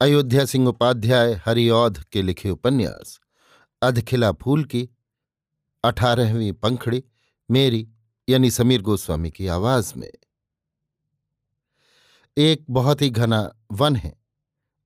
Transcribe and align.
अयोध्या 0.00 0.44
सिंह 0.44 0.68
उपाध्याय 0.68 1.42
हरिऔध 1.46 2.04
के 2.04 2.22
लिखे 2.22 2.50
उपन्यास, 2.50 3.20
अधखिला 3.82 4.32
फूल 4.32 4.64
की, 4.64 4.88
अठारहवीं 5.84 6.52
पंखड़ी, 6.52 7.04
मेरी, 7.50 7.88
यानी 8.28 8.50
समीर 8.50 8.82
गोस्वामी 8.82 9.30
की 9.30 9.46
आवाज़ 9.46 9.92
में। 9.96 10.10
एक 12.38 12.64
बहुत 12.70 13.02
ही 13.02 13.10
घना 13.10 13.52
वन 13.72 13.96
है। 13.96 14.18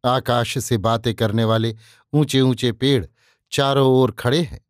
आकाश 0.05 0.59
से 0.59 0.79
बातें 0.79 1.15
करने 1.15 1.45
वाले 1.45 1.77
ऊँचे 2.13 2.41
ऊँचे 2.41 2.73
पेड़ 2.73 3.07
चारों 3.53 3.89
ओर 3.89 4.11
खड़े 4.11 4.41
हैं। 4.41 4.61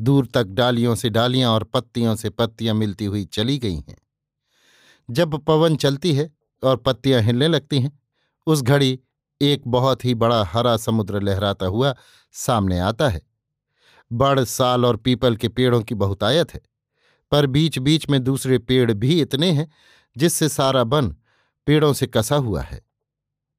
दूर 0.00 0.26
तक 0.26 0.44
डालियों 0.44 0.94
से 0.94 1.10
डालियाँ 1.10 1.52
और 1.52 1.64
पत्तियों 1.64 2.16
से 2.16 2.30
पत्तियाँ 2.30 2.74
मिलती 2.74 3.04
हुई 3.04 3.24
चली 3.24 3.58
गई 3.58 3.76
हैं। 3.76 3.96
जब 5.10 5.38
पवन 5.38 5.76
चलती 5.76 6.12
है 6.12 6.36
और 6.64 6.76
पत्तियाँ 6.76 7.22
हिलने 7.22 7.48
लगती 7.48 7.80
हैं, 7.80 8.00
उस 8.46 8.62
घड़ी 8.62 9.00
एक 9.40 9.62
बहुत 9.66 10.04
ही 10.04 10.14
बड़ा 10.14 10.42
हरा 10.44 10.76
समुद्र 10.76 11.20
लहराता 11.20 11.66
हुआ 11.66 11.94
सामने 12.32 12.78
आता 12.78 13.08
है। 13.08 13.22
बड़ 14.10 14.40
साल 14.40 14.84
और 14.84 14.96
पीपल 14.96 15.36
के 15.36 15.48
पेड़ों 15.48 15.82
की 15.82 15.94
बहुतायत 15.94 16.54
है, 16.54 16.60
पर 17.32 17.46
बीच 17.46 17.78
बीच 17.78 18.08
में 18.10 18.22
दूसरे 18.24 18.58
पेड़ 18.58 18.92
भी 18.92 19.20
इतने 19.20 19.50
हैं, 19.50 19.70
जिससे 20.16 20.48
सारा 20.48 20.84
बन 20.84 21.16
पेड़ों 21.66 21.92
से 21.92 22.06
कसा 22.06 22.36
हुआ 22.36 22.62
है। 22.62 22.80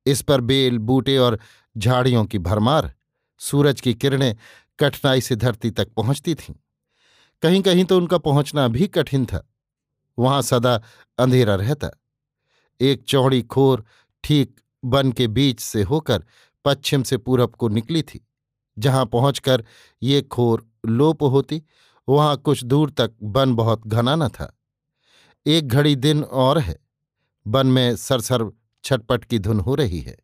इस 0.05 0.21
पर 0.21 0.41
बेल, 0.41 0.77
बूटे 0.77 1.17
और 1.17 1.39
झाड़ियों 1.77 2.25
की 2.25 2.39
भरमार, 2.39 2.93
सूरज 3.39 3.81
की 3.81 3.93
किरणें 3.93 4.35
कठिनाई 4.79 5.21
से 5.21 5.35
धरती 5.35 5.71
तक 5.71 5.93
पहुँचती 5.93 6.35
थीं। 6.35 6.53
कहीं 7.41 7.61
कहीं 7.61 7.85
तो 7.85 7.97
उनका 7.97 8.17
पहुँचना 8.17 8.67
भी 8.67 8.87
कठिन 8.87 9.25
था। 9.25 9.47
वहाँ 10.17 10.41
सदा 10.41 10.81
अंधेरा 11.17 11.55
रहता। 11.55 11.89
एक 12.79 13.03
चौड़ी 13.03 13.41
खोर 13.41 13.83
ठीक 14.23 14.59
वन 14.85 15.11
के 15.11 15.27
बीच 15.27 15.59
से 15.59 15.83
होकर 15.83 16.23
पश्चिम 16.65 17.03
से 17.03 17.17
पूरब 17.17 17.55
को 17.55 17.67
निकली 17.67 18.01
थी, 18.01 18.27
जहाँ 18.77 19.05
पहुंचकर 19.05 19.63
ये 20.03 20.21
खोर 20.21 20.67
लोप 20.85 21.23
होती, 21.23 21.63
वहाँ 22.09 22.37
कुछ 22.37 22.63
दूर 22.63 22.89
तक 22.89 23.11
वन 23.23 23.55
बहुत 23.55 23.87
घना 23.87 24.15
न 24.15 24.27
था। 24.27 24.53
एक 25.45 25.67
घड़ी 25.67 25.95
दिन 25.95 26.23
और 26.23 26.59
है, 26.59 26.79
वन 27.47 27.67
में 27.67 27.95
सरसर 27.95 28.51
छटपट 28.83 29.25
की 29.25 29.39
धुन 29.39 29.59
हो 29.59 29.75
रही 29.75 29.99
है। 30.01 30.17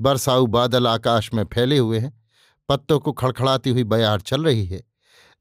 बरसाऊ 0.00 0.46
बादल 0.46 0.86
आकाश 0.86 1.32
में 1.34 1.44
फैले 1.44 1.78
हुए 1.78 1.98
हैं, 1.98 2.22
पत्तों 2.68 2.98
को 3.00 3.12
खड़खड़ाती 3.12 3.70
हुई 3.70 3.84
बयार 3.84 4.20
चल 4.20 4.44
रही 4.44 4.66
है। 4.66 4.82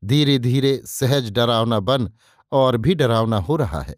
धीरे 0.03 0.39
धीरे 0.39 0.81
सहज 0.85 1.31
डरावना 1.31 1.79
बन 1.79 2.09
और 2.51 2.77
भी 2.77 2.95
डरावना 2.95 3.37
हो 3.37 3.55
रहा 3.55 3.81
है। 3.81 3.95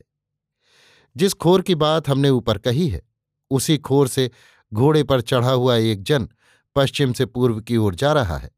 जिस 1.16 1.34
खोर 1.34 1.62
की 1.62 1.76
बात 1.76 2.10
हमने 2.10 2.30
ऊपर 2.30 2.58
कही 2.58 2.88
है 2.90 3.07
उसी 3.52 3.78
खोर 3.78 4.08
से 4.08 4.32
घोड़े 4.74 5.04
पर 5.04 5.22
चढ़ा 5.22 5.52
हुआ 5.52 5.76
एक 5.76 6.04
जन 6.04 6.30
पश्चिम 6.76 7.14
से 7.14 7.26
पूर्व 7.26 7.62
की 7.62 7.78
ओर 7.78 7.96
जा 7.96 8.14
रहा 8.14 8.38
है। 8.38 8.52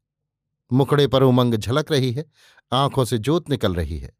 मुखड़े 0.72 1.06
पर 1.06 1.22
उमंग 1.22 1.54
झलक 1.54 1.92
रही 1.92 2.12
है, 2.12 2.26
आँखों 2.72 3.04
से 3.04 3.18
जोत 3.18 3.50
निकल 3.50 3.74
रही 3.74 3.98
है, 3.98 4.10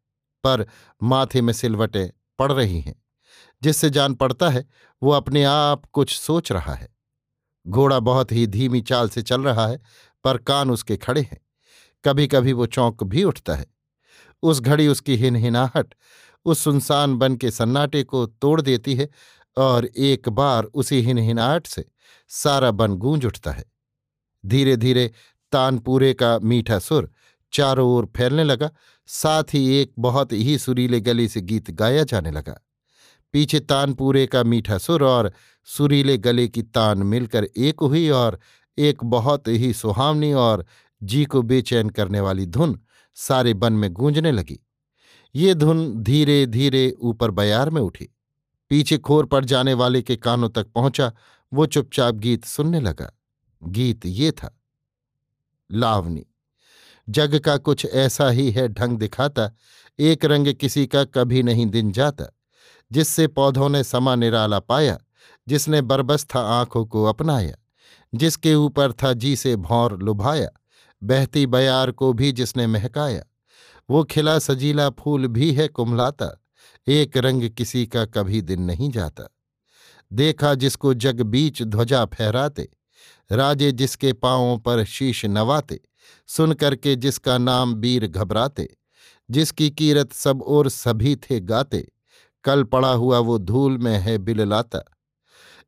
पर 0.43 0.65
माथे 1.03 1.41
में 1.41 1.53
सिलवटें 1.53 2.09
पड़ 2.39 2.51
रही 2.51 2.81
हैं। 2.81 3.05
जिससे 3.63 3.89
जान 3.89 4.13
पड़ता 4.13 4.49
है, 4.49 4.69
वो 5.03 5.11
अपने 5.11 5.43
आप 5.43 5.85
कुछ 5.85 6.17
सोच 6.17 6.51
रहा 6.51 6.73
है। 6.73 6.95
घोड़ा 7.67 7.99
बहुत 7.99 8.31
ही 8.31 8.47
धीमी 8.47 8.81
चाल 8.81 9.09
से 9.09 9.21
चल 9.21 9.41
रहा 9.41 9.67
है, 9.67 9.79
पर 10.23 10.37
कान 10.37 10.71
उसके 10.71 10.97
खड़े 10.97 11.21
हैं। 11.21 11.41
कभी 12.05 12.27
कभी 12.27 12.53
वो 12.53 12.65
चौंक 12.65 13.03
भी 13.03 13.23
उठता 13.23 13.55
है। 13.55 13.65
उस 14.43 14.59
घड़ी 14.59 14.87
उसकी 14.87 15.15
हिनहिनाहट, 15.15 15.93
उस 16.45 16.59
सुनसान 16.59 17.17
बन 17.17 17.35
के 17.35 17.51
सन्नाटे 17.51 18.03
को 18.03 18.25
तोड़ 18.25 18.61
देती 18.61 18.95
है 18.95 19.09
और 19.57 19.85
एक 19.85 20.29
बार 20.29 20.63
उसी 20.63 21.01
हिनहिनाहट 21.01 21.67
से 21.67 21.85
सारा 22.27 22.71
बन 22.71 22.95
गूंज 22.95 23.25
उठता 23.25 23.51
है। 23.51 23.63
धीरे 24.45 24.77
धीरे 24.77 25.11
तानपूरे 25.51 26.13
का 26.13 26.39
मीठा 26.39 26.79
सुर 26.79 27.11
चारों 27.53 27.89
ओर 27.89 28.05
फैलने 28.17 28.43
लगा, 28.43 28.69
साथ 29.07 29.43
ही 29.53 29.75
एक 29.75 29.93
बहुत 29.99 30.33
ही 30.33 30.57
सुरीले 30.57 30.99
गले 31.01 31.27
से 31.27 31.41
गीत 31.41 31.71
गाया 31.71 32.03
जाने 32.03 32.31
लगा। 32.31 32.59
पीछे 33.33 33.59
तानपूरे 33.59 34.27
का 34.27 34.43
मीठा 34.43 34.77
सुर 34.77 35.03
और 35.03 35.31
सुरीले 35.65 36.17
गले 36.17 36.47
की 36.47 36.61
तान 36.61 37.03
मिलकर 37.03 37.43
एक 37.43 37.79
हुई 37.79 38.09
और 38.09 38.39
एक 38.77 39.03
बहुत 39.03 39.47
ही 39.47 39.73
सुहावनी 39.73 40.33
और 40.33 40.65
जी 41.03 41.25
को 41.25 41.41
बेचैन 41.41 41.89
करने 41.89 42.19
वाली 42.19 42.45
धुन 42.45 42.79
सारे 43.15 43.53
बन 43.53 43.73
में 43.73 43.93
गूंजने 43.93 44.31
लगी। 44.31 44.59
ये 45.35 45.55
धुन 45.55 46.03
धीरे 46.03 46.45
धीरे 46.45 46.93
ऊपर 46.99 47.31
बयार 47.31 47.69
में 47.69 47.81
उठी। 47.81 48.09
पीछे 48.71 48.97
खोर 48.97 49.25
पड़ 49.25 49.45
जाने 49.45 49.73
वाले 49.73 50.01
के 50.01 50.15
कानों 50.15 50.49
तक 50.49 50.67
पहुँचा, 50.67 51.11
वो 51.53 51.65
चुपचाप 51.65 52.15
गीत 52.15 52.45
सुनने 52.45 52.79
लगा। 52.81 53.11
गीत 53.63 54.05
ये 54.05 54.31
था, 54.31 54.59
लावनी। 55.71 56.25
जग 57.09 57.39
का 57.39 57.57
कुछ 57.57 57.85
ऐसा 57.85 58.29
ही 58.29 58.51
है 58.51 58.67
ढंग 58.67 58.97
दिखाता, 58.97 59.51
एक 59.99 60.25
रंग 60.25 60.53
किसी 60.53 60.87
का 60.87 61.03
कभी 61.03 61.43
नहीं 61.43 61.65
दिन 61.65 61.91
जाता, 61.91 62.25
जिससे 62.91 63.27
पौधों 63.27 63.69
ने 63.69 63.83
समा 63.83 64.15
निराला 64.15 64.59
पाया, 64.59 64.97
जिसने 65.47 65.81
बरबस 65.81 66.25
था 66.35 66.39
आँखों 66.39 66.85
को 66.85 67.05
अपनाया, 67.05 67.55
जिसके 68.15 68.55
ऊपर 68.55 68.91
था 68.91 69.13
जी 69.13 69.35
से 69.35 69.55
भौर 69.55 70.01
लुभाया, 70.03 70.49
बहती 71.03 71.45
बयार 71.45 71.91
को 71.91 72.13
भी 72.13 72.31
जिसने 72.31 72.67
महकाया। 72.67 73.23
वो 73.89 74.03
खिला 74.03 74.39
सजीला 74.39 74.89
फूल 74.89 75.27
भी 75.27 75.53
है 75.53 75.67
कुमलाता। 75.67 76.37
एक 76.87 77.17
रंग 77.17 77.49
किसी 77.49 77.85
का 77.85 78.05
कभी 78.05 78.41
दिन 78.41 78.61
नहीं 78.61 78.89
जाता। 78.89 79.35
देखा 80.13 80.53
जिसको 80.55 80.93
जग 80.93 81.21
बीच 81.21 81.61
ध्वजा 81.61 82.05
फहराते, 82.05 82.69
राजे 83.31 83.71
जिसके 83.71 84.13
पांवों 84.13 84.57
पर 84.57 84.83
शीश 84.85 85.25
नवाते 85.25 85.79
सुन 86.27 86.53
करके 86.53 86.95
जिसका 86.95 87.37
नाम 87.37 87.73
वीर 87.73 88.07
घबराते, 88.07 88.77
जिसकी 89.31 89.69
कीरत 89.69 90.13
सब 90.13 90.41
और 90.41 90.69
सभी 90.69 91.15
थे 91.15 91.39
गाते, 91.39 91.87
कल 92.43 92.63
पड़ा 92.63 92.91
हुआ 92.91 93.19
वो 93.19 93.37
धूल 93.37 93.77
में 93.77 93.97
है 93.97 94.17
बिललाता 94.17 94.83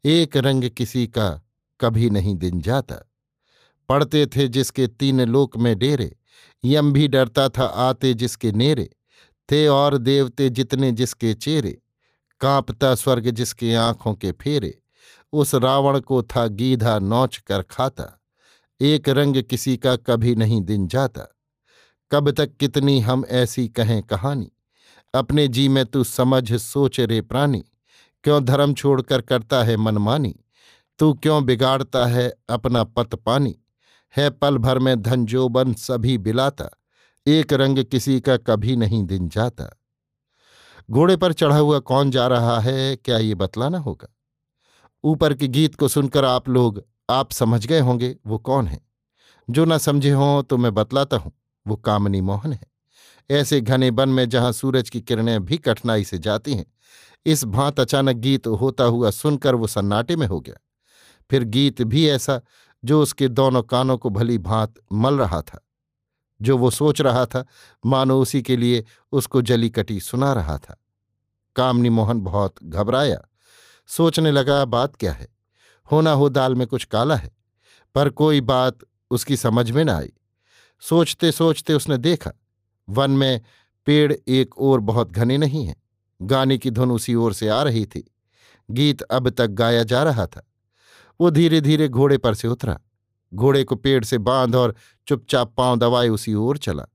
एक 0.06 0.38
रंग 0.38 0.70
किसी 0.70 1.08
का 1.08 1.42
कभी 1.80 2.10
नहीं 2.10 2.36
दिन 2.36 2.62
जाता। 2.62 2.96
पढ़ते 3.90 4.26
थे 4.26 4.48
जिसके 4.48 4.88
तीन 4.88 5.22
लोक 5.22 5.58
में 5.58 5.80
डेरे, 5.80 6.16
यम 6.66 6.92
भी 6.94 7.08
डरता 7.08 7.50
था 7.50 7.66
आते 7.66 8.14
जिसके 8.14 8.52
नेरे। 8.52 8.90
थे 9.52 9.68
और 9.68 9.98
देवते 9.98 10.50
जितने 10.50 10.92
जिसके 10.92 11.34
चेहरे, 11.34 11.82
कांपता 12.40 12.96
स्वर्ग 12.96 13.30
जिसके 13.30 13.76
आँखों 13.76 14.14
के 14.14 14.32
फेरे, 14.32 14.80
उस 15.34 15.56
रावण 15.56 16.00
को 16.00 16.24
था 16.24 16.48
गीधा 16.48 17.00
नौच 17.00 17.38
कर 17.38 17.62
खाता, 17.62 18.22
एक 18.82 19.10
रंग 19.10 19.44
किसी 19.44 19.78
का 19.78 19.96
कभी 19.96 20.36
नहीं 20.36 20.62
दिन 20.62 20.88
जाता। 20.88 21.28
कब 22.12 22.32
तक 22.32 22.58
कितनी 22.58 23.00
हम 23.00 23.26
ऐसी 23.30 23.68
कहें 23.68 24.04
कहानी? 24.04 24.52
अपने 25.16 25.48
जी 25.48 25.68
में 25.70 25.86
तू 25.86 26.04
समझ 26.04 26.54
सोच 26.54 27.00
रे 27.00 27.22
प्राणी, 27.22 27.64
क्यों 28.24 28.44
धर्म 28.44 28.74
छोड़कर 28.74 29.22
करता 29.22 29.64
है 29.64 29.78
मनमानी 29.78 30.36
तू 31.00 31.14
क्यों 31.14 31.46
बिगाड़ता 31.46 32.06
है 32.06 32.34
अपना 32.50 32.84
पत 32.84 33.16
पानी? 33.16 33.56
है 34.18 34.30
पल 34.30 34.58
भर 34.58 34.80
में 34.80 35.02
धन 35.02 35.26
जोबन 35.26 35.74
सभी 35.74 36.18
बिलाता 36.18 36.70
एक 37.28 37.54
रंग 37.54 37.84
किसी 37.84 38.20
का 38.20 38.38
कभी 38.38 38.76
नहीं 38.76 39.04
दिन 39.04 39.30
जाता। 39.30 39.80
घोड़े 40.92 41.16
पर 41.18 41.34
चढ़ा 41.34 41.58
हुआ 41.58 41.80
कौन 41.80 42.12
जा 42.12 42.28
रहा 42.28 42.60
है, 42.60 42.96
क्या 42.96 43.18
ये 43.18 43.36
बतलाना 43.36 43.78
होगा? 43.78 44.08
ऊपर 45.04 45.34
के 45.34 45.48
गीत 45.48 45.76
को 45.76 45.88
सुनकर 45.88 46.26
आप 46.26 46.50
लोग, 46.50 46.84
आप 47.10 47.32
समझ 47.32 47.66
गए 47.68 47.80
होंगे, 47.80 48.16
वो 48.28 48.38
कौन 48.38 48.68
है? 48.68 48.82
जो 49.50 49.66
न 49.66 49.78
समझे 49.78 50.12
हों 50.12 50.44
तो 50.44 50.58
मैं 50.58 50.74
बतलाता 50.74 51.18
हूँ, 51.18 51.32
वो 51.68 51.76
कामनी 51.76 52.22
मोहन 52.22 52.54
है। 52.54 52.68
ऐसे 53.30 53.62
घने 53.62 53.92
बन 53.92 54.10
में 54.10 54.30
जहाँ 54.30 54.52
सूरज 54.52 54.90
की 54.90 55.02
किरणें 55.02 55.46
भी 55.46 55.58
कठिनाई 55.58 56.04
से 56.04 56.18
जाती 56.18 56.54
हैं, 56.54 56.66
इस 57.26 57.46
भांत 57.46 57.80
अचानक 57.80 58.16
गीत 58.16 58.48
होता 58.48 58.84
हुआ 58.84 59.10
सुनकर 59.10 59.56
वो 59.56 59.68
सन्नाटे 59.68 60.16
में 60.16 60.28
हो 60.28 60.40
गया। 60.40 60.56
फिर 61.30 61.44
गीत 61.44 61.82
भी 61.82 62.08
ऐसा, 62.10 62.42
जो 62.84 63.02
उसके 63.02 63.28
दोनों 63.28 63.64
कानों 63.64 63.98
को 63.98 64.10
भली 64.10 64.38
भांत 64.38 64.74
मल 64.94 65.14
रहा 65.14 65.42
था। 65.42 65.60
जो 66.44 66.58
वो 66.58 66.70
सोच 66.72 67.02
रहा 67.02 67.26
था, 67.26 67.46
मानो 67.86 68.22
उसी 68.22 68.42
के 68.42 68.58
लिए 68.58 68.86
उसको 69.12 69.42
जली 69.42 69.70
कटी 69.70 70.00
सुना 70.00 70.34
रहा 70.34 70.58
था। 70.58 70.84
कामनी 71.56 71.90
मोहन 71.90 72.22
बहुत 72.22 72.56
घबराया। 72.64 73.22
सोचने 73.88 74.32
लगा, 74.32 74.66
बात 74.66 74.96
क्या 74.96 75.14
है? 75.14 75.28
होना 75.92 76.12
हो 76.12 76.30
दाल 76.30 76.56
में 76.56 76.68
कुछ 76.68 76.86
काला 76.86 77.16
है, 77.16 77.32
पर 77.96 78.10
कोई 78.10 78.42
बात 78.42 78.78
उसकी 79.12 79.38
समझ 79.38 79.72
में 79.72 79.86
न 79.86 79.90
आई। 79.90 80.14
सोचते 80.80 81.32
सोचते 81.32 81.74
उसने 81.74 81.98
देखा, 81.98 82.32
वन 82.90 83.12
में 83.12 83.42
पेड़ 83.86 84.14
एक 84.28 84.58
ओर 84.58 84.80
बहुत 84.80 85.12
घने 85.12 85.38
नहीं 85.38 85.66
हैं, 85.66 85.84
गाने 86.22 86.58
की 86.58 86.72
धुन 86.72 86.92
उसी 86.92 87.16
ओर 87.16 87.34
से 87.34 87.48
आ 87.48 87.64
रही 87.64 87.86
थी। 87.86 88.16
गीत 88.72 89.02
अब 89.02 89.30
तक 89.30 89.48
गाया 89.48 89.84
जा 89.84 90.04
रहा 90.04 90.28
था। 90.28 90.48
वो 91.22 91.30
धीरे 91.32 91.62
धीरे 91.62 91.88
घोड़े 91.88 92.18
पर 92.18 92.34
से 92.34 92.48
उतरा। 92.48 92.80
घोड़े 93.34 93.64
को 93.64 93.76
पेड़ 93.76 94.04
से 94.04 94.18
बाँध 94.18 94.56
और 94.56 94.76
चुपचाप 95.08 95.54
पाँव 95.58 95.78
दबाए 95.78 96.10
उसी 96.10 96.34
ओर 96.34 96.58
चला। 96.58 96.86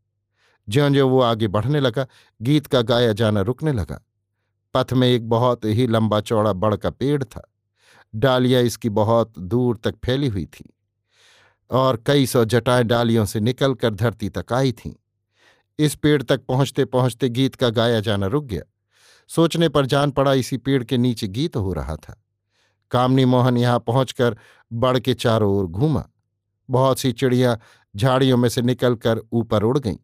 ज्यो 0.69 0.90
ज्यो 0.90 1.08
वो 1.08 1.20
आगे 1.20 1.49
बढ़ने 1.49 1.81
लगा, 1.81 2.06
गीत 2.43 2.67
का 2.67 2.82
गाया 2.82 3.12
जाना 3.12 3.40
रुकने 3.40 3.73
लगा। 3.73 4.05
पथ 4.75 4.93
में 4.93 5.08
एक 5.08 5.29
बहुत 5.29 5.64
ही 5.64 5.87
लंबा 5.87 6.20
चौड़ा 6.20 6.52
बड़ 6.52 6.76
का 6.76 6.90
पेड़ 6.90 7.25
था। 7.25 7.52
डालियाँ 8.14 8.62
इसकी 8.62 8.88
बहुत 8.88 9.38
दूर 9.38 9.76
तक 9.76 9.94
फैली 10.05 10.29
हुई 10.29 10.46
थीं 10.46 10.70
और 11.70 12.02
कई 12.06 12.26
सौ 12.26 12.44
जटाएँ 12.44 12.85
डालियों 12.85 13.25
से 13.25 13.40
निकलकर 13.40 13.94
धरती 13.94 14.29
तक 14.29 14.52
आई 14.52 14.73
थीं। 14.73 14.93
इस 15.79 15.94
पेड़ 15.94 16.23
तक 16.23 16.40
पहुँचते 16.46 16.85
पहुँचते 16.85 17.29
गीत 17.29 17.55
का 17.55 17.70
गाया 17.70 18.00
जाना 18.00 18.26
रुक 18.26 18.44
गया। 18.44 18.62
सोचने 19.29 19.69
पर 19.69 19.87
जान 19.87 20.11
पड़ा 20.11 20.32
इसी 20.32 20.56
पेड़ 20.56 20.85
के 20.85 20.99
नीचे 20.99 21.29
गीत 21.29 21.56
हो 21.56 21.73
रहा 21.73 21.96
था। 21.96 22.25
कामनी 22.90 23.25
मोहन 23.25 23.56
यहाँ 23.56 23.79
पहुंचकर 23.79 24.37
बड़ 24.73 24.99
के 24.99 25.14
चारों 25.14 25.55
ओर 25.55 25.67
घूमा। 25.67 26.08
बहुत 26.70 26.98
सी 26.98 27.12
चिड़ियाँ 27.12 27.58
झाड़ियों 27.96 28.36
में 28.36 28.48
से 28.48 28.62
निकलकर 28.62 29.20
ऊपर 29.32 29.62
उड़ 29.62 29.78
गईं। 29.78 29.96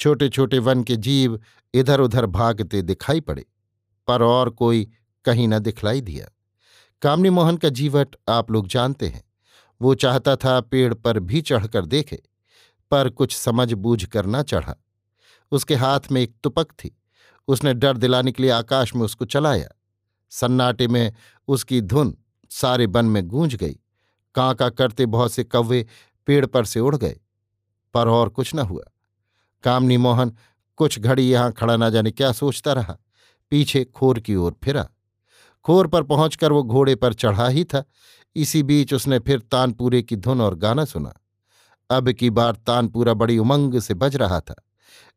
छोटे 0.00 0.28
छोटे 0.28 0.58
वन 0.58 0.82
के 0.82 0.96
जीव 0.96 1.40
इधर 1.74 2.00
उधर 2.00 2.26
भागते 2.26 2.82
दिखाई 2.82 3.20
पड़े, 3.20 3.44
पर 4.06 4.22
और 4.22 4.50
कोई 4.50 4.88
कहीं 5.24 5.48
न 5.48 5.58
दिखलाई 5.58 6.00
दिया। 6.00 6.28
कामनी 7.02 7.30
मोहन 7.30 7.56
का 7.56 7.68
जीवट 7.68 8.16
आप 8.28 8.50
लोग 8.50 8.68
जानते 8.68 9.08
हैं। 9.08 9.24
वो 9.80 9.94
चाहता 9.94 10.36
था 10.36 10.60
पेड़ 10.60 10.94
पर 10.94 11.18
भी 11.18 11.40
चढ़कर 11.40 11.86
देखे, 11.86 12.22
पर 12.90 13.08
कुछ 13.08 13.36
समझ 13.36 13.72
बूझ 13.72 14.04
कर 14.04 14.26
न 14.26 14.42
चढ़ा। 14.42 14.74
उसके 15.50 15.74
हाथ 15.74 16.00
में 16.12 16.20
एक 16.20 16.34
तुपक 16.42 16.72
थी। 16.72 16.96
उसने 17.48 17.74
डर 17.74 17.96
दिलाने 17.96 18.32
के 18.32 18.42
लिए 18.42 18.50
आकाश 18.50 18.94
में 18.94 19.02
उसको 19.02 19.24
चलाया। 19.24 19.68
सन्नाटे 20.30 20.88
में 20.88 21.12
उसकी 21.48 21.80
धुन 21.80 22.16
सारे 22.50 22.86
वन 22.86 23.04
में 23.04 23.26
गूंज 23.26 23.54
गई। 23.54 23.78
कांका 24.36 24.68
करते 24.68 25.06
बहुत 25.06 25.32
से 25.32 25.44
कौवे 25.44 25.86
पेड़ 26.28 26.44
पर 26.46 26.64
से 26.64 26.80
उड़ 26.80 26.96
गए, 26.96 27.16
पर 27.94 28.08
और 28.08 28.28
कुछ 28.28 28.54
न 28.54 28.58
हुआ। 28.58 28.84
कामनी 29.64 29.96
मोहन 29.96 30.32
कुछ 30.78 30.98
घड़ी 30.98 31.30
यहाँ 31.30 31.52
खड़ा 31.52 31.76
ना 31.76 31.90
जाने 31.90 32.10
क्या 32.10 32.32
सोचता 32.32 32.72
रहा, 32.72 32.96
पीछे 33.52 33.84
खोर 33.84 34.20
की 34.20 34.34
ओर 34.34 34.56
फिरा। 34.64 34.88
खोर 35.64 35.86
पर 35.86 36.02
पहुंचकर 36.02 36.52
वो 36.52 36.62
घोड़े 36.62 36.94
पर 36.94 37.14
चढ़ा 37.14 37.48
ही 37.48 37.64
था। 37.64 37.82
इसी 38.36 38.62
बीच 38.62 38.92
उसने 38.94 39.18
फिर 39.18 39.38
तानपुरे 39.40 40.02
की 40.02 40.16
धुन 40.16 40.40
और 40.40 40.54
गाना 40.54 40.84
सुना। 40.84 41.14
अब 41.90 42.10
की 42.12 42.30
बार 42.30 42.56
तानपुरा 42.56 43.14
बड़ी 43.14 43.38
उमंग 43.38 43.78
से 43.80 43.94
बज 43.94 44.16
रहा 44.16 44.40
था। 44.40 44.54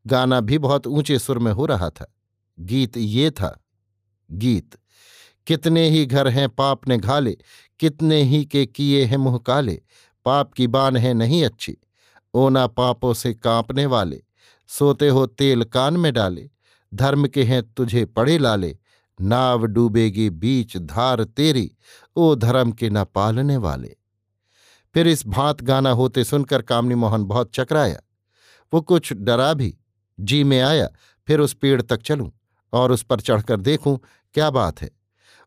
गाना 0.05 0.39
भी 0.41 0.57
बहुत 0.57 0.87
ऊँचे 0.87 1.19
सुर 1.19 1.39
में 1.39 1.51
हो 1.51 1.65
रहा 1.65 1.89
था। 1.89 2.13
गीत 2.57 2.97
ये 2.97 3.31
था। 3.31 3.57
गीत। 4.29 4.77
कितने 5.47 5.89
ही 5.89 6.05
घर 6.05 6.27
हैं 6.27 6.49
पाप 6.49 6.87
ने 6.87 6.97
घाले, 6.97 7.37
कितने 7.79 8.23
ही 8.23 8.45
के 8.45 8.65
किए 8.65 9.03
हैं 9.05 9.17
मुँह 9.17 9.37
काले, 9.37 9.81
पाप 10.25 10.53
की 10.53 10.67
बान 10.67 10.97
है 10.97 11.13
नहीं 11.13 11.45
अच्छी, 11.45 11.77
ओना 12.33 12.67
पापों 12.67 13.13
से 13.13 13.33
कांपने 13.33 13.85
वाले, 13.85 14.23
सोते 14.67 15.09
हो 15.09 15.25
तेल 15.25 15.63
कान 15.63 15.97
में 15.97 16.13
डाले, 16.13 16.49
धर्म 16.93 17.27
के 17.27 17.43
हैं 17.43 17.73
तुझे 17.73 18.05
पड़े 18.05 18.37
लाले, 18.37 18.77
नाव 19.21 19.65
डूबेगी 19.65 20.29
बीच 20.29 20.77
धार 20.77 21.23
तेरी, 21.23 21.71
ओ 22.15 22.35
धर्म 22.35 22.71
के 22.71 22.89
न 22.89 23.03
पालने 23.03 23.57
वाले। 23.57 23.95
फिर 24.93 25.07
इस 25.07 25.27
भांत 25.27 25.61
गाना 25.61 25.91
होते 25.91 26.23
सुनकर 26.23 26.61
कामनी 26.61 26.95
मोहन 26.95 27.23
बहुत 27.23 27.51
चकराया। 27.53 27.99
वो 28.73 28.81
कुछ 28.81 29.13
डरा 29.13 29.53
भी, 29.53 29.77
जी 30.19 30.43
में 30.43 30.61
आया, 30.61 30.87
फिर 31.27 31.39
उस 31.39 31.53
पेड़ 31.53 31.81
तक 31.81 32.01
चलूँ 32.01 32.31
और 32.73 32.91
उस 32.91 33.03
पर 33.03 33.19
चढ़कर 33.19 33.59
देखूँ, 33.59 33.99
क्या 34.33 34.49
बात 34.49 34.81
है। 34.81 34.98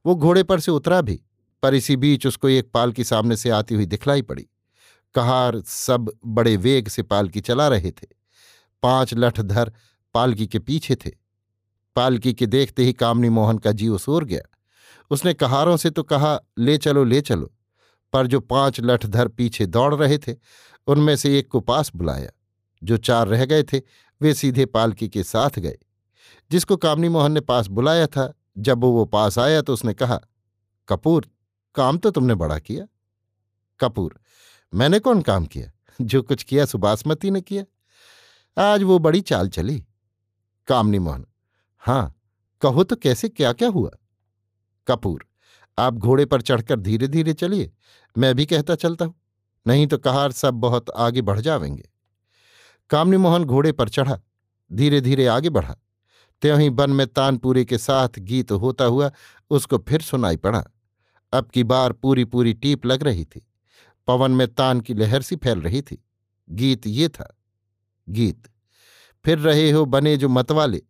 वो 0.06 0.14
घोड़े 0.14 0.42
पर 0.42 0.60
से 0.60 0.70
उतरा 0.70 1.00
भी, 1.00 1.22
पर 1.62 1.74
इसी 1.74 1.96
बीच 1.96 2.26
उसको 2.26 2.48
एक 2.48 2.70
पालकी 2.70 3.04
सामने 3.04 3.36
से 3.36 3.50
आती 3.50 3.74
हुई 3.74 3.86
दिखलाई 3.86 4.22
पड़ी। 4.22 4.48
कहार 5.14 5.60
सब 5.60 6.12
बड़े 6.26 6.56
वेग 6.56 6.88
से 6.88 7.02
पालकी 7.02 7.40
चला 7.40 7.68
रहे 7.68 7.90
थे। 7.90 8.06
पाँच 8.82 9.14
लठधर 9.14 9.72
पालकी 10.14 10.46
के 10.46 10.58
पीछे 10.58 10.94
थे। 10.94 11.10
पालकी 11.96 12.34
के 12.34 12.46
देखते 12.46 12.84
ही 12.84 12.92
कामनी 12.92 13.28
मोहन 13.28 13.58
का 13.58 13.72
जीव 13.72 13.98
सोर 13.98 14.24
गया। 14.24 14.42
उसने 15.10 15.34
कहारों 15.34 15.76
से 15.76 15.90
तो 15.90 16.02
कहा, 16.02 16.40
ले 16.58 16.78
चलो 16.78 17.04
ले 17.04 17.20
चलो। 17.20 17.54
पर 18.12 18.26
जो 18.26 18.40
पाँच 18.40 18.80
लठधर 18.80 19.28
पीछे 19.28 19.66
दौड़ 19.66 19.94
रहे 19.94 20.18
थे, 20.18 20.34
उनमें 20.86 21.16
से 21.16 21.38
एक 21.38 21.48
को 21.48 21.60
पास 21.60 21.92
बुलाया। 21.96 22.30
जो 22.84 22.96
चार 22.96 23.28
रह 23.28 23.44
गए 23.44 23.62
थे, 23.62 23.80
वे 24.20 24.34
सीधे 24.34 24.66
पालकी 24.66 25.08
के 25.08 25.22
साथ 25.22 25.50
गए। 25.58 25.78
जिसको 26.50 26.76
कामनी 26.76 27.08
मोहन 27.08 27.32
ने 27.32 27.40
पास 27.40 27.66
बुलाया 27.66 28.06
था 28.06 28.34
जब 28.56 28.80
वो 28.80 29.04
पास 29.04 29.38
आया 29.38 29.62
तो 29.62 29.72
उसने 29.72 29.94
कहा, 29.94 30.20
कपूर, 30.88 31.28
काम 31.74 31.98
तो 31.98 32.10
तुमने 32.10 32.34
बड़ा 32.34 32.58
किया। 32.58 32.86
कपूर, 33.80 34.18
मैंने 34.72 34.98
कौन 34.98 35.22
काम 35.22 35.46
किया? 35.46 35.70
जो 36.00 36.22
कुछ 36.22 36.42
किया 36.42 36.64
सुबासमती 36.64 37.30
ने 37.30 37.40
किया। 37.40 37.64
आज 38.56 38.82
वो 38.82 38.98
बड़ी 38.98 39.20
चाल 39.20 39.48
चली। 39.48 39.78
कामनी 40.68 40.98
मोहन 40.98 41.26
हाँ 41.82 42.14
कहो 42.62 42.84
तो 42.84 42.96
कैसे 42.96 43.28
क्या 43.28 43.52
क्या 43.52 43.68
हुआ? 43.68 43.90
कपूर, 44.86 45.26
आप 45.78 45.94
घोड़े 45.94 46.24
पर 46.26 46.40
चढ़कर 46.40 46.80
धीरे 46.80 47.08
धीरे 47.08 47.32
चलिए, 47.32 47.72
मैं 48.18 48.34
भी 48.34 48.46
कहता 48.46 48.74
चलता 48.74 49.04
हूँ, 49.04 49.14
नहीं 49.66 49.86
तो 49.86 49.98
कहार 49.98 50.32
सब 50.32 50.54
बहुत 50.54 50.90
आगे 50.90 51.22
बढ़ 51.22 51.40
जावेंगे। 51.40 51.88
कामनी 52.90 53.16
मोहन 53.16 53.44
घोड़े 53.44 53.72
पर 53.72 53.88
चढ़ा 53.88 54.18
धीरे 54.70 55.00
धीरे 55.00 55.26
आगे 55.26 55.50
बढ़ा। 55.50 55.76
त्यों 56.42 56.60
ही 56.60 56.68
वन 56.68 56.90
में 56.90 57.06
तानपुरी 57.06 57.64
के 57.64 57.78
साथ 57.78 58.18
गीत 58.18 58.52
होता 58.52 58.84
हुआ 58.84 59.10
उसको 59.50 59.78
फिर 59.78 60.00
सुनाई 60.00 60.36
पड़ा। 60.36 60.64
अब 61.32 61.50
की 61.50 61.64
बार 61.64 61.92
पूरी 61.92 62.24
पूरी 62.24 62.54
टीप 62.54 62.86
लग 62.86 63.02
रही 63.02 63.24
थी। 63.24 63.46
पवन 64.06 64.30
में 64.30 64.46
तान 64.54 64.80
की 64.80 64.94
लहर 64.94 65.22
सी 65.22 65.36
फैल 65.36 65.60
रही 65.60 65.82
थी। 65.82 66.04
गीत 66.50 66.86
ये 66.86 67.08
था। 67.08 67.36
गीत, 68.08 68.48
फिर 69.24 69.38
रहे 69.38 69.70
हो 69.70 69.84
बने 69.84 70.16
जो 70.16 70.28
मतवाले 70.28 70.82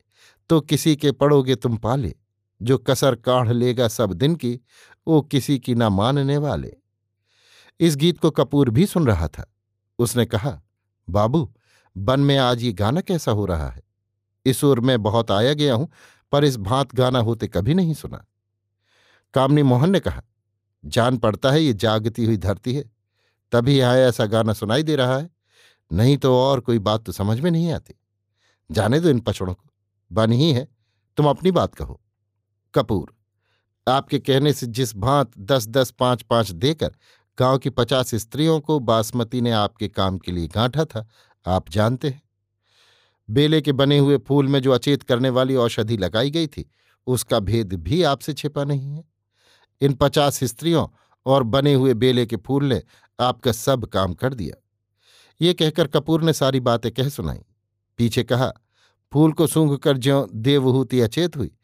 तो 0.50 0.60
किसी 0.60 0.96
के 0.96 1.12
पड़ोगे 1.12 1.54
तुम 1.54 1.76
पाले। 1.76 2.14
जो 2.62 2.78
कसर 2.78 3.14
काढ़ 3.14 3.52
लेगा 3.52 3.88
सब 3.88 4.12
दिन 4.12 4.34
की, 4.34 4.60
वो 5.06 5.20
किसी 5.22 5.58
की 5.58 5.74
ना 5.74 5.88
मानने 5.88 6.36
वाले। 6.36 6.72
इस 7.80 7.96
गीत 7.96 8.18
को 8.18 8.30
कपूर 8.30 8.70
भी 8.70 8.86
सुन 8.86 9.06
रहा 9.06 9.28
था। 9.28 9.54
उसने 9.98 10.26
कहा, 10.26 10.62
बाबू 11.10 11.54
बन 11.96 12.20
में 12.20 12.36
आज 12.38 12.62
ये 12.62 12.72
गाना 12.72 13.00
कैसा 13.00 13.32
हो 13.32 13.46
रहा 13.46 13.68
है? 13.70 13.82
इस 14.46 14.62
ओर 14.64 14.80
में 14.80 15.02
बहुत 15.02 15.30
आया 15.30 15.52
गया 15.54 15.74
हूँ, 15.74 15.88
पर 16.32 16.44
इस 16.44 16.56
भांत 16.56 16.94
गाना 16.94 17.18
होते 17.18 17.48
कभी 17.48 17.74
नहीं 17.74 17.94
सुना। 17.94 18.24
कामनी 19.34 19.62
मोहन 19.62 19.90
ने 19.90 20.00
कहा, 20.00 20.22
जान 20.84 21.16
पड़ता 21.16 21.50
है 21.50 21.62
ये 21.62 21.72
जागती 21.74 22.24
हुई 22.24 22.36
धरती 22.36 22.74
है, 22.74 22.84
तभी 23.52 23.78
यहाँ 23.78 23.96
ऐसा 23.98 24.26
गाना 24.26 24.52
सुनाई 24.52 24.82
दे 24.82 24.96
रहा 24.96 25.16
है। 25.18 25.30
नहीं 25.90 26.16
तो 26.16 26.34
और 26.36 26.60
कोई 26.60 26.78
बात 26.78 27.04
तो 27.04 27.12
समझ 27.12 27.38
में 27.40 27.50
नहीं 27.50 27.72
आती। 27.72 27.94
जाने 28.70 29.00
दो 29.00 29.08
इन 29.08 29.20
पछड़ों 29.20 29.54
को, 29.54 29.64
बन 30.10 30.32
ही 30.32 30.52
है, 30.52 30.68
तुम 31.18 31.26
अपनी 31.26 31.50
बात 31.50 31.74
कहो। 31.74 32.00
कपूर, 32.74 33.14
आपके 33.86 34.18
कहने 34.18 34.52
से 34.52 34.66
जिस 34.68 34.96
भांत 34.96 35.30
दस 35.40 35.66
दस 35.68 35.90
पाँच 35.90 36.22
पाँच 36.22 36.50
देकर 36.50 36.94
गाँव 37.38 37.58
की 37.58 37.70
पचास 37.70 38.14
स्त्रियों 38.14 38.58
को 38.60 38.78
बासमती 38.80 39.40
ने 39.40 39.50
आपके 39.52 39.88
काम 39.88 40.18
के 40.18 40.32
लिए 40.32 40.48
गांठा 40.48 40.84
था, 40.84 41.06
आप 41.46 41.68
जानते 41.70 42.08
हैं। 42.08 42.22
बेले 43.30 43.62
के 43.62 43.72
बने 43.72 43.98
हुए 43.98 44.18
फूल 44.18 44.48
में 44.48 44.60
जो 44.60 44.72
अचेत 44.72 45.02
करने 45.02 45.30
वाली 45.30 45.54
औषधि 45.54 45.96
लगाई 45.96 46.30
गई 46.30 46.46
थी, 46.46 46.70
उसका 47.06 47.38
भेद 47.38 47.72
भी 47.72 48.02
आपसे 48.02 48.32
छिपा 48.32 48.64
नहीं 48.64 48.96
है। 48.96 49.04
इन 49.80 49.92
पचास 49.92 50.44
स्त्रियों 50.44 50.88
और 51.26 51.42
बने 51.42 51.74
हुए 51.74 51.94
बेले 51.94 52.26
के 52.26 52.36
फूल 52.36 52.64
ने 52.64 52.82
आपका 53.20 53.52
सब 53.52 53.86
काम 53.86 54.14
कर 54.14 54.34
दिया। 54.34 54.62
ये 55.40 55.54
कहकर 55.54 55.86
कपूर 55.86 56.22
ने 56.22 56.32
सारी 56.32 56.60
बातें 56.60 56.92
कह 56.92 57.08
सुनाई। 57.08 57.40
पीछे 57.98 58.24
कहा, 58.24 58.52
फूल 59.12 59.32
को 59.32 59.46
सूंघ 59.46 59.78
कर 59.78 59.96
ज्यों 59.96 60.26
देवहूति 60.34 61.00
अचेत 61.00 61.36
हुई, 61.36 61.56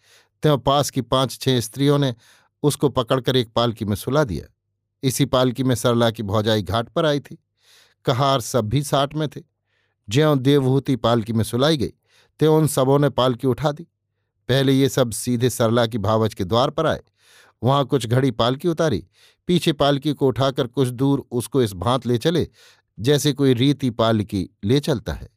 त्यों 0.43 0.59
पास 0.59 0.91
की 0.91 1.01
पाँच 1.01 1.39
छह 1.41 1.61
स्त्रियों 1.61 1.99
ने 1.99 2.15
उसको 2.63 2.89
पकड़कर 2.89 3.37
एक 3.37 3.53
पालकी 3.53 3.85
में 3.85 3.97
सुला 3.97 4.25
दिया। 4.25 4.55
इसी 5.03 5.25
पालकी 5.25 5.63
में 5.63 5.75
सरला 5.75 6.11
की 6.11 6.23
भौजाई 6.23 6.63
घाट 6.63 6.89
पर 6.89 7.07
आई 7.07 7.21
थी। 7.21 7.39
कहार 8.05 8.41
सब 8.41 8.65
भी 8.65 8.83
साठ 8.83 9.15
में 9.15 9.29
थे। 9.29 9.41
ज्यों 10.09 10.39
देवहूति 10.39 10.97
पालकी 10.97 11.33
में 11.33 11.45
सुलाई 11.45 11.77
गई, 11.77 11.93
त्यों 12.41 12.57
उन 12.59 12.67
सबों 12.67 12.99
ने 12.99 13.09
पालकी 13.09 13.47
उठा 13.47 13.73
दी। 13.73 13.83
पहले 14.49 14.73
ये 14.73 14.89
सब 14.89 15.11
सीधे 15.11 15.51
सरला 15.51 15.87
की 15.87 15.99
भावच 15.99 16.35
के 16.35 16.45
द्वार 16.45 16.71
पर 16.71 16.87
आए। 16.87 17.03
वहाँ 17.63 17.85
कुछ 17.85 18.07
घड़ी 18.07 18.31
पालकी 18.31 18.69
उतारी। 18.69 19.07
पीछे 19.47 19.73
पालकी 19.73 20.13
को 20.13 20.27
उठाकर 20.27 20.67
कुछ 20.67 20.89
दूर 20.89 21.27
उसको 21.31 21.63
इस 21.63 21.73
भांत 21.73 22.07
ले 22.07 22.19
चले, 22.19 22.49
जैसे 22.99 23.33
कोई 23.33 23.55
रीति 23.55 23.91
पालकी 23.91 24.49
ले 24.65 24.81
चलता 24.81 25.13
है। 25.13 25.29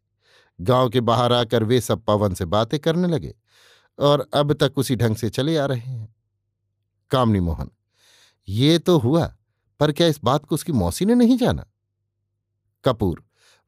गाँव 0.62 0.90
के 0.90 1.02
बाहर 1.02 1.34
आकर 1.34 1.64
वे 1.64 1.82
सब 1.82 2.04
पवन 2.04 2.34
से 2.34 2.46
बातें 2.46 2.80
करने 2.80 3.08
लगे 3.08 3.34
और 4.00 4.30
अब 4.34 4.54
तक 4.54 4.78
उसी 4.78 4.96
ढंग 4.96 5.16
से 5.16 5.30
चले 5.30 5.58
आ 5.58 5.66
रहे 5.66 5.80
हैं। 5.80 6.16
कामनी 7.12 7.40
मोहन, 7.40 7.70
ये 8.48 8.80
तो 8.80 8.98
हुआ, 8.98 9.36
पर 9.80 9.92
क्या 9.92 10.08
इस 10.08 10.20
बात 10.24 10.46
को 10.46 10.56
उसकी 10.56 10.72
मौसी 10.72 11.06
ने 11.06 11.16
नहीं 11.16 11.38
जाना? 11.38 11.66
कपूर, 12.84 13.24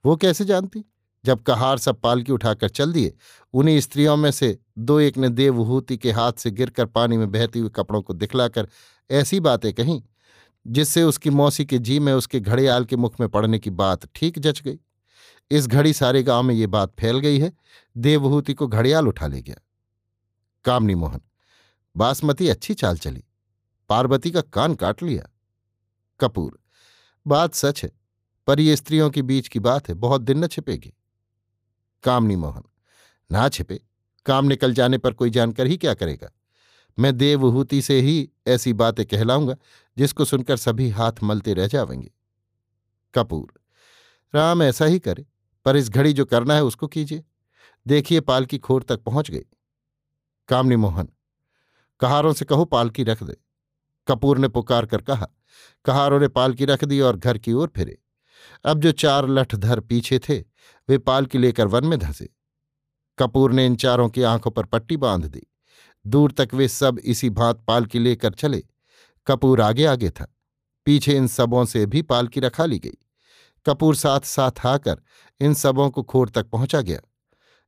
वो 0.06 0.16
कैसे 0.16 0.46
जानती? 0.46 0.86
जब 1.26 1.42
कहार 1.44 1.78
सब 1.78 2.00
पालकी 2.02 2.32
उठाकर 2.32 2.70
चल 2.70 2.94
दिए, 2.94 3.14
उन्हीं 3.54 3.80
स्त्रियों 3.80 4.16
में 4.18 4.32
से 4.32 4.58
दो 4.78 5.00
एक 5.00 5.18
ने 5.18 5.30
देवहूति 5.30 5.98
के 5.98 6.12
हाथ 6.12 6.34
से 6.34 6.52
गिरकर 6.52 6.86
पानी 6.86 7.18
में 7.18 7.32
बहती 7.32 7.60
हुई 7.60 7.70
कपड़ों 7.70 8.02
को 8.02 8.14
दिखलाकर 8.14 8.68
ऐसी 9.10 9.40
बातें 9.40 9.74
कहीं, 9.74 10.02
जिससे 10.68 11.04
उसकी 11.04 11.30
मौसी 11.30 11.66
के 11.66 11.80
जी 11.80 12.00
में 12.00 12.14
उसके 12.14 12.40
घड़ियाल 12.40 12.86
के 12.86 12.96
मुख 12.96 13.20
में 13.20 13.28
पड़ने 13.30 13.60
की 13.60 13.70
बात 13.70 14.08
ठीक 14.16 14.40
जच 14.40 14.62
गई। 14.62 14.80
इस 15.52 15.68
घड़ी 15.68 15.94
सारे 15.94 16.24
गाँव 16.24 16.44
में 16.44 16.56
ये 16.56 16.68
बात 16.68 16.94
फैल 17.00 17.20
गई 17.20 17.40
है, 17.40 17.52
देवहूति 17.98 18.54
को 18.54 18.68
घड़ियाल 18.68 19.08
उठा 19.08 19.28
ले 19.28 19.42
गया। 19.42 19.56
कामनी 20.66 20.96
मोहन, 20.96 21.22
बासमती 21.96 22.48
अच्छी 22.50 22.74
चाल 22.74 22.98
चली, 22.98 23.24
पार्वती 23.90 24.32
का 24.32 24.42
कान 24.42 24.76
काट 24.76 25.04
लिया। 25.04 25.30
कपूर, 26.20 26.60
बात 27.26 27.54
सच 27.54 27.84
है, 27.84 27.92
पर 28.48 28.60
ये 28.60 28.76
स्त्रियों 28.76 29.10
के 29.10 29.22
बीच 29.22 29.48
की 29.48 29.60
बात 29.60 29.90
है, 29.90 29.96
बहुत 29.96 30.22
दिन 30.22 30.44
न 30.44 30.48
छिपेगी। 30.48 30.94
कामनी 32.04 32.36
मोहन। 32.36 32.64
ना 33.32 33.50
छिपे, 33.50 33.82
काम 34.26 34.46
निकल 34.46 34.74
जाने 34.74 34.98
पर 34.98 35.14
कोई 35.14 35.30
जानकर 35.30 35.68
ही 35.68 35.78
क्या 35.78 35.94
करेगा? 35.94 36.30
मैं 37.00 37.18
देवहूति 37.18 37.82
से 37.82 38.00
ही 38.02 38.30
ऐसी 38.48 38.74
बातें 38.74 39.06
कहलाऊँगा, 39.06 39.56
जिसको 39.98 40.26
सुनकर 40.26 40.58
सभी 40.58 40.90
हाथ 40.90 41.12
मलते 41.24 41.54
रह 41.54 41.68
जावेंगे 41.68 42.12
कपूर। 43.14 43.54
राम 44.36 44.64
ऐसा 44.64 44.86
ही 44.86 45.00
करे, 45.00 45.26
पर 45.66 45.78
इस 45.78 45.90
घड़ी 45.90 46.14
जो 46.14 46.26
करना 46.26 46.56
है 46.56 46.64
उसको 46.64 46.88
कीजिए। 46.88 47.24
देखिए 47.88 48.20
पालकी 48.20 48.58
खोर 48.58 48.84
तक 48.84 49.00
पहुँच 49.00 49.32
गई। 49.32 49.46
कामनी 50.48 50.76
मोहन। 50.76 51.10
कहारों 52.00 52.34
से 52.34 52.46
कहो 52.46 52.66
पालकी 52.66 53.04
रख 53.04 53.24
दे। 53.24 53.36
कपूर 54.08 54.38
ने 54.38 54.48
पुकार 54.48 54.86
कर 54.86 55.02
कहा, 55.02 55.28
कहारों 55.86 56.20
ने 56.20 56.28
पालकी 56.28 56.66
रख 56.66 56.84
दी 56.84 57.00
और 57.00 57.18
घर 57.18 57.38
की 57.38 57.54
ओर 57.54 57.72
फिरे। 57.76 58.00
अब 58.66 58.80
जो 58.80 58.92
चार 58.92 59.28
लठधर 59.28 59.80
पीछे 59.80 60.20
थे 60.20 60.44
वे 60.90 60.98
पालकी 60.98 61.38
लेकर 61.38 61.68
वन 61.68 61.86
में 61.86 62.00
धंसे। 62.00 62.30
कपूर 63.18 63.52
ने 63.52 63.66
इन 63.66 63.76
चारों 63.76 64.10
की 64.10 64.22
आँखों 64.22 64.52
पर 64.52 64.66
पट्टी 64.66 64.98
बाँध 64.98 65.26
दी। 65.26 65.44
दूर 66.08 66.32
तक 66.32 66.50
वे 66.54 66.68
सब 66.68 67.00
इसी 67.00 67.30
भांत 67.30 67.64
पालकी 67.68 68.00
लेकर 68.00 68.34
चले। 68.34 68.64
कपूर 69.28 69.62
आगे 69.62 69.86
आगे 69.86 70.10
था। 70.10 70.36
पीछे 70.86 71.18
इन 71.18 71.28
सबों 71.28 71.66
से 71.66 71.86
भी 71.86 72.02
पालकी 72.02 72.40
रखा 72.40 72.66
ली 72.66 72.80
गई। 72.80 72.98
कपूर 73.66 73.96
साथ 73.96 74.20
साथ 74.20 74.66
आकर 74.66 75.02
इन 75.40 75.54
सबों 75.54 75.90
को 75.90 76.04
खोर 76.04 76.30
तक 76.30 76.44
पहुँचा 76.44 76.82
गया। 76.82 77.00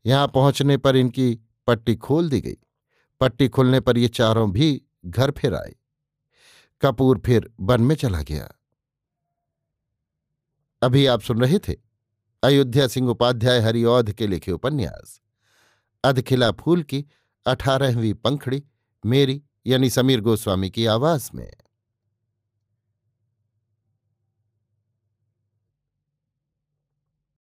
यहाँ 0.05 0.27
पहुँचने 0.27 0.77
पर 0.77 0.95
इनकी 0.95 1.39
पट्टी 1.67 1.95
खोल 1.95 2.29
दी 2.29 2.41
गई। 2.41 2.57
पट्टी 3.22 3.48
खुलने 3.48 3.79
पर 3.79 3.98
ये 3.98 4.07
चारों 4.07 4.51
भी 4.51 4.81
घर 5.05 5.31
फिर 5.31 5.55
आए। 5.55 5.75
कपूर 6.81 7.22
फिर 7.25 7.53
वन 7.60 7.81
में 7.81 7.95
चला 7.95 8.22
गया। 8.22 8.51
अभी 10.81 11.05
आप 11.05 11.22
सुन 11.22 11.41
रहे 11.41 11.60
थे 11.60 11.85
अयोध्या 12.46 12.88
सिंह 12.88 13.10
उपाध्याय 13.10 13.60
हरिऔध 13.60 14.12
के 14.12 14.28
लिखे 14.28 14.52
उपन्यास। 14.52 15.22
अधखिला 16.04 16.52
फूल 16.52 16.84
की 16.84 17.06
अठारहवीं 17.46 18.14
पंखड़ी 18.14 18.64
मेरी 19.06 19.44
यानी 19.66 19.90
समीर 19.90 20.22
गोस्वामी 20.22 20.70
की 20.70 20.86
आवाज़ 20.86 21.30
में। 21.36 21.52